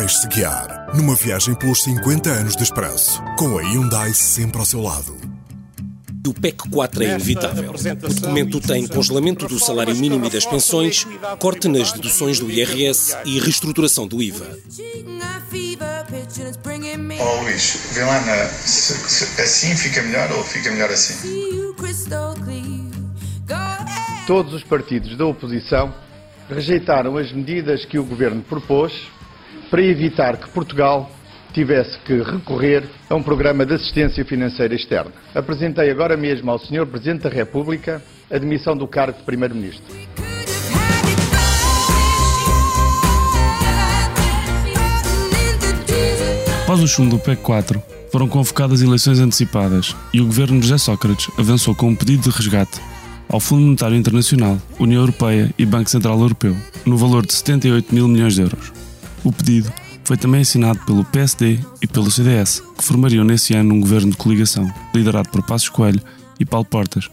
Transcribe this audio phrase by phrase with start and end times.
[0.00, 4.80] Deixe-se guiar numa viagem pelos 50 anos de expresso, com a Hyundai sempre ao seu
[4.80, 5.14] lado.
[6.26, 7.70] O PEC 4 é inevitável.
[7.70, 11.06] O documento tem congelamento do salário mínimo e das pensões,
[11.38, 14.58] corte nas deduções do IRS e reestruturação do IVA.
[17.20, 21.74] Oh Luís, vê lá na, se, se, assim fica melhor ou fica melhor assim?
[24.26, 25.94] Todos os partidos da oposição
[26.48, 29.19] rejeitaram as medidas que o governo propôs
[29.70, 31.10] para evitar que Portugal
[31.52, 35.12] tivesse que recorrer a um programa de assistência financeira externa.
[35.34, 36.86] Apresentei agora mesmo ao Sr.
[36.86, 39.84] Presidente da República a demissão do cargo de Primeiro-Ministro.
[46.62, 47.82] Após o chumbo do PEC 4,
[48.12, 52.36] foram convocadas eleições antecipadas e o governo de José Sócrates avançou com um pedido de
[52.36, 52.80] resgate
[53.28, 58.08] ao Fundo Monetário Internacional, União Europeia e Banco Central Europeu, no valor de 78 mil
[58.08, 58.79] milhões de euros.
[59.22, 59.70] O pedido
[60.04, 64.16] foi também assinado pelo PSD e pelo CDS, que formariam nesse ano um governo de
[64.16, 66.02] coligação, liderado por Passos Coelho
[66.38, 67.08] e Paulo Portas.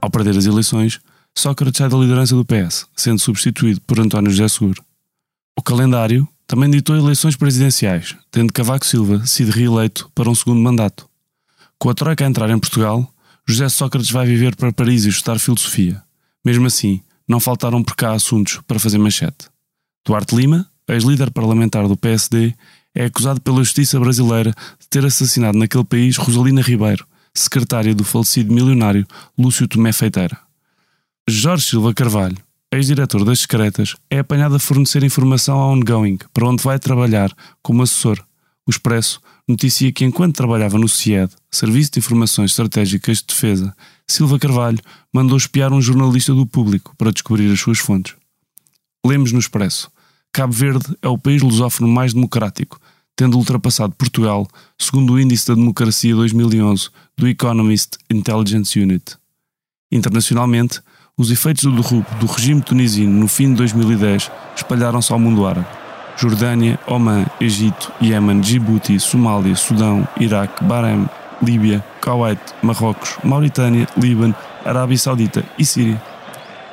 [0.00, 1.00] Ao perder as eleições,
[1.36, 4.82] Sócrates sai da liderança do PS, sendo substituído por António José Seguro.
[5.56, 11.08] O calendário também ditou eleições presidenciais, tendo Cavaco Silva sido reeleito para um segundo mandato.
[11.78, 13.08] Com a Troika a entrar em Portugal,
[13.46, 16.02] José Sócrates vai viver para Paris e estudar filosofia.
[16.44, 19.48] Mesmo assim, não faltaram por cá assuntos para fazer manchete.
[20.06, 22.54] Duarte Lima, ex-líder parlamentar do PSD,
[22.94, 28.54] é acusado pela justiça brasileira de ter assassinado naquele país Rosalina Ribeiro, secretária do falecido
[28.54, 30.38] milionário Lúcio Tomé Feiteira.
[31.28, 32.36] Jorge Silva Carvalho,
[32.70, 37.32] ex-diretor das secretas, é apanhado a fornecer informação ao ongoing, para onde vai trabalhar
[37.62, 38.22] como assessor.
[38.66, 43.74] O Expresso noticia que enquanto trabalhava no CIED, Serviço de Informações Estratégicas de Defesa,
[44.06, 44.78] Silva Carvalho
[45.12, 48.14] mandou espiar um jornalista do público para descobrir as suas fontes.
[49.04, 49.90] Lemos no Expresso.
[50.34, 52.80] Cabo Verde é o país lusófono mais democrático,
[53.14, 59.16] tendo ultrapassado Portugal, segundo o Índice da Democracia 2011 do Economist Intelligence Unit.
[59.92, 60.80] Internacionalmente,
[61.16, 65.68] os efeitos do derrubo do regime tunisino no fim de 2010 espalharam-se ao mundo árabe.
[66.16, 71.08] Jordânia, Oman, Egito, Iémen, Djibouti, Somália, Sudão, Iraque, Bahrein,
[71.40, 76.02] Líbia, Kuwait, Marrocos, Mauritânia, Líbano, Arábia Saudita e Síria.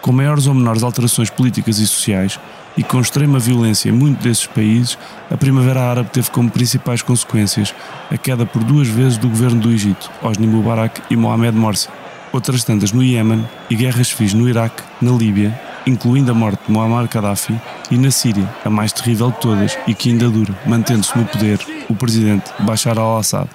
[0.00, 2.40] Com maiores ou menores alterações políticas e sociais,
[2.76, 4.98] e com extrema violência em muitos desses países,
[5.30, 7.74] a Primavera Árabe teve como principais consequências
[8.10, 11.88] a queda por duas vezes do governo do Egito, Osni Mubarak e Mohamed Morsi,
[12.32, 16.72] outras tantas no Iémen e guerras civis no Iraque, na Líbia, incluindo a morte de
[16.72, 17.58] Muammar Gaddafi,
[17.90, 21.60] e na Síria, a mais terrível de todas e que ainda dura, mantendo-se no poder
[21.88, 23.48] o presidente Bashar al-Assad.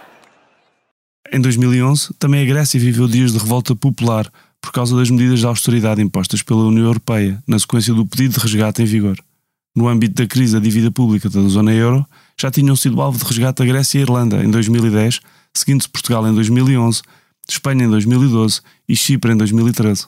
[1.31, 4.31] Em 2011, também a Grécia viveu dias de revolta popular
[4.67, 8.39] por causa das medidas de austeridade impostas pela União Europeia na sequência do pedido de
[8.41, 9.17] resgate em vigor.
[9.73, 12.05] No âmbito da crise da dívida pública da zona euro,
[12.37, 15.21] já tinham sido alvo de resgate a Grécia e a Irlanda em 2010,
[15.53, 17.01] seguindo-se Portugal em 2011,
[17.49, 20.07] Espanha em 2012 e Chipre em 2013.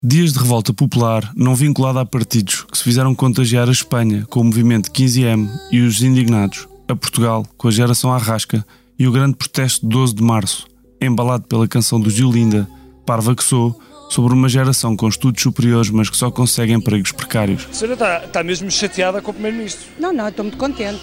[0.00, 4.42] Dias de revolta popular não vinculada a partidos que se fizeram contagiar a Espanha com
[4.42, 8.64] o movimento 15M e os indignados, a Portugal com a geração Arrasca
[8.96, 10.68] e o grande protesto de 12 de março,
[11.02, 12.68] embalado pela canção do Gil Linda,
[13.06, 17.66] Parva que sou, sobre uma geração com estudos superiores, mas que só consegue empregos precários.
[17.70, 19.86] A senhora está, está mesmo chateada com o Primeiro-Ministro?
[19.98, 21.02] Não, não, estou muito contente.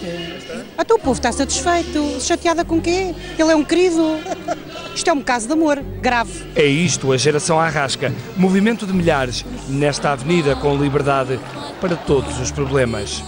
[0.78, 2.20] Até o povo está satisfeito.
[2.20, 3.16] Chateada com quê?
[3.40, 4.18] Ele é um querido.
[4.94, 6.32] Isto é um caso de amor, grave.
[6.56, 8.14] É isto, a geração Arrasca.
[8.38, 11.40] Movimento de milhares nesta avenida com liberdade
[11.82, 13.24] para todos os problemas.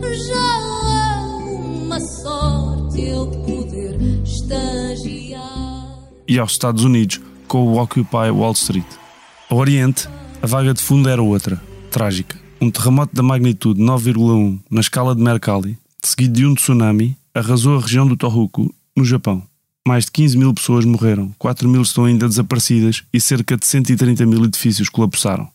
[0.00, 0.34] Já
[1.12, 5.44] é uma sorte eu poder estagiar.
[6.26, 7.20] E aos Estados Unidos,
[7.54, 8.84] com o Occupy Wall Street.
[9.48, 10.08] Ao Oriente,
[10.42, 12.36] a vaga de fundo era outra, trágica.
[12.60, 17.80] Um terremoto da magnitude 9,1 na escala de Mercalli, seguido de um tsunami, arrasou a
[17.80, 19.40] região do Tohoku, no Japão.
[19.86, 24.26] Mais de 15 mil pessoas morreram, 4 mil estão ainda desaparecidas e cerca de 130
[24.26, 25.48] mil edifícios colapsaram.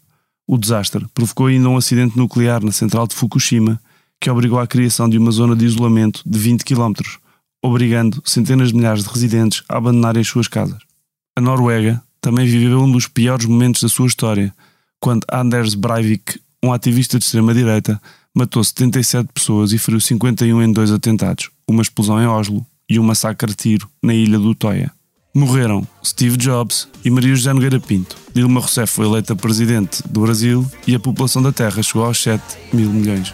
[0.47, 3.77] O desastre provocou ainda um acidente nuclear na central de Fukushima,
[4.21, 6.93] que obrigou à criação de uma zona de isolamento de 20 km,
[7.61, 10.88] obrigando centenas de milhares de residentes a abandonarem as suas casas.
[11.39, 14.53] A Noruega também viveu um dos piores momentos da sua história,
[14.99, 17.97] quando Anders Breivik, um ativista de extrema-direita,
[18.35, 23.03] matou 77 pessoas e feriu 51 em dois atentados, uma explosão em Oslo e um
[23.03, 24.91] massacre a tiro na ilha do Toia.
[25.33, 28.17] Morreram Steve Jobs e Maria José Nogueira Pinto.
[28.35, 32.43] Dilma Rousseff foi eleita presidente do Brasil e a população da Terra chegou aos 7
[32.73, 33.33] mil milhões.